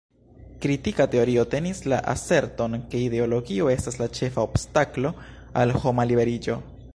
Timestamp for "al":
5.65-5.77